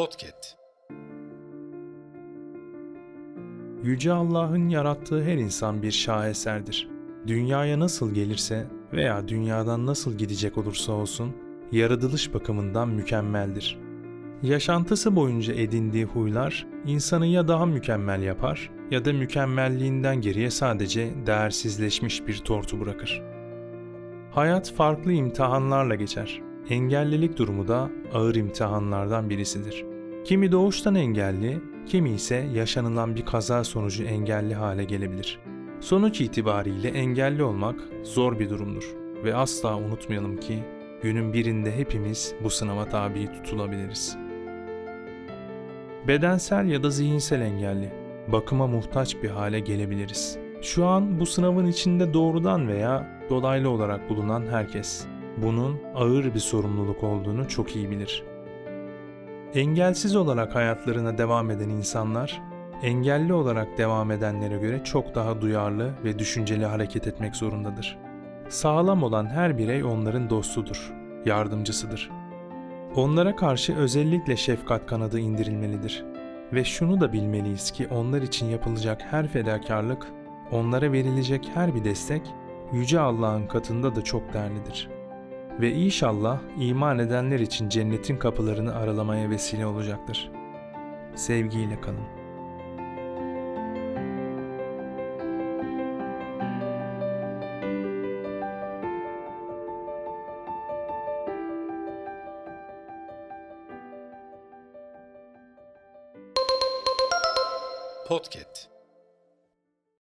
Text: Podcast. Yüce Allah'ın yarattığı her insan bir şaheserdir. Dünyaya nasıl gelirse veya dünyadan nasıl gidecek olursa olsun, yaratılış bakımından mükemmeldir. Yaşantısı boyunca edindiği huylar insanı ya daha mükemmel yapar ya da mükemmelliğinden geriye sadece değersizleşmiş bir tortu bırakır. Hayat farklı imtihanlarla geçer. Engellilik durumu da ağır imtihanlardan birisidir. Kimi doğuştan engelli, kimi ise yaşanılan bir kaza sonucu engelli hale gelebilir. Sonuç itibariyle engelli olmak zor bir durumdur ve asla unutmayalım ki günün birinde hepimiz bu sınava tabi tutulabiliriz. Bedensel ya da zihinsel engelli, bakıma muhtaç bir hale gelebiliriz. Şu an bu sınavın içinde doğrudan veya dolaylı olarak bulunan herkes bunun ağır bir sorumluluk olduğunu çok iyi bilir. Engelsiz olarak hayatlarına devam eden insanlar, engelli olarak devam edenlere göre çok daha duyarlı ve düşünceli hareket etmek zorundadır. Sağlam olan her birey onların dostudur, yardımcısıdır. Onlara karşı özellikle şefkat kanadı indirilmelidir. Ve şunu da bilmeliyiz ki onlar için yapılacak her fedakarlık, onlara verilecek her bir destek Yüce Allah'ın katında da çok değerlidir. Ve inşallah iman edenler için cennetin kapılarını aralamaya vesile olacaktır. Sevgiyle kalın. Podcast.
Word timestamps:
Podcast. 0.00 0.56
Yüce 3.82 4.12
Allah'ın 4.12 4.68
yarattığı 4.68 5.24
her 5.24 5.36
insan 5.36 5.82
bir 5.82 5.90
şaheserdir. 5.90 6.88
Dünyaya 7.26 7.80
nasıl 7.80 8.14
gelirse 8.14 8.66
veya 8.92 9.28
dünyadan 9.28 9.86
nasıl 9.86 10.18
gidecek 10.18 10.58
olursa 10.58 10.92
olsun, 10.92 11.36
yaratılış 11.72 12.34
bakımından 12.34 12.88
mükemmeldir. 12.88 13.78
Yaşantısı 14.42 15.16
boyunca 15.16 15.54
edindiği 15.54 16.04
huylar 16.04 16.66
insanı 16.86 17.26
ya 17.26 17.48
daha 17.48 17.66
mükemmel 17.66 18.22
yapar 18.22 18.70
ya 18.90 19.04
da 19.04 19.12
mükemmelliğinden 19.12 20.20
geriye 20.20 20.50
sadece 20.50 21.26
değersizleşmiş 21.26 22.26
bir 22.26 22.38
tortu 22.38 22.80
bırakır. 22.80 23.22
Hayat 24.30 24.72
farklı 24.72 25.12
imtihanlarla 25.12 25.94
geçer. 25.94 26.49
Engellilik 26.70 27.38
durumu 27.38 27.68
da 27.68 27.90
ağır 28.14 28.34
imtihanlardan 28.34 29.30
birisidir. 29.30 29.84
Kimi 30.24 30.52
doğuştan 30.52 30.94
engelli, 30.94 31.60
kimi 31.86 32.10
ise 32.10 32.46
yaşanılan 32.54 33.16
bir 33.16 33.24
kaza 33.24 33.64
sonucu 33.64 34.04
engelli 34.04 34.54
hale 34.54 34.84
gelebilir. 34.84 35.38
Sonuç 35.80 36.20
itibariyle 36.20 36.88
engelli 36.88 37.42
olmak 37.42 37.80
zor 38.02 38.38
bir 38.38 38.50
durumdur 38.50 38.94
ve 39.24 39.34
asla 39.34 39.76
unutmayalım 39.76 40.36
ki 40.36 40.64
günün 41.02 41.32
birinde 41.32 41.76
hepimiz 41.76 42.34
bu 42.44 42.50
sınava 42.50 42.84
tabi 42.84 43.32
tutulabiliriz. 43.32 44.16
Bedensel 46.08 46.66
ya 46.66 46.82
da 46.82 46.90
zihinsel 46.90 47.40
engelli, 47.40 47.92
bakıma 48.28 48.66
muhtaç 48.66 49.16
bir 49.22 49.30
hale 49.30 49.60
gelebiliriz. 49.60 50.38
Şu 50.62 50.86
an 50.86 51.20
bu 51.20 51.26
sınavın 51.26 51.66
içinde 51.66 52.14
doğrudan 52.14 52.68
veya 52.68 53.20
dolaylı 53.30 53.70
olarak 53.70 54.10
bulunan 54.10 54.46
herkes 54.50 55.06
bunun 55.36 55.78
ağır 55.94 56.34
bir 56.34 56.40
sorumluluk 56.40 57.04
olduğunu 57.04 57.48
çok 57.48 57.76
iyi 57.76 57.90
bilir. 57.90 58.24
Engelsiz 59.54 60.16
olarak 60.16 60.54
hayatlarına 60.54 61.18
devam 61.18 61.50
eden 61.50 61.68
insanlar, 61.68 62.42
engelli 62.82 63.32
olarak 63.32 63.78
devam 63.78 64.10
edenlere 64.10 64.58
göre 64.58 64.84
çok 64.84 65.14
daha 65.14 65.40
duyarlı 65.40 65.90
ve 66.04 66.18
düşünceli 66.18 66.64
hareket 66.64 67.06
etmek 67.06 67.36
zorundadır. 67.36 67.98
Sağlam 68.48 69.02
olan 69.02 69.26
her 69.26 69.58
birey 69.58 69.84
onların 69.84 70.30
dostudur, 70.30 70.92
yardımcısıdır. 71.24 72.10
Onlara 72.96 73.36
karşı 73.36 73.76
özellikle 73.76 74.36
şefkat 74.36 74.86
kanadı 74.86 75.18
indirilmelidir. 75.18 76.04
Ve 76.52 76.64
şunu 76.64 77.00
da 77.00 77.12
bilmeliyiz 77.12 77.70
ki 77.70 77.88
onlar 77.90 78.22
için 78.22 78.46
yapılacak 78.46 79.02
her 79.10 79.28
fedakarlık, 79.28 80.06
onlara 80.52 80.92
verilecek 80.92 81.50
her 81.54 81.74
bir 81.74 81.84
destek 81.84 82.22
Yüce 82.72 83.00
Allah'ın 83.00 83.46
katında 83.46 83.96
da 83.96 84.04
çok 84.04 84.32
değerlidir. 84.32 84.88
Ve 85.60 85.72
inşallah 85.72 86.40
iman 86.58 86.98
edenler 86.98 87.40
için 87.40 87.68
cennetin 87.68 88.16
kapılarını 88.16 88.74
aralamaya 88.74 89.30
vesile 89.30 89.66
olacaktır. 89.66 90.30
Sevgiyle 91.14 91.80
kalın. 91.80 92.20
Podcast. 108.08 108.79